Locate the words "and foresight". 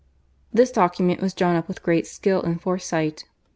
2.41-3.25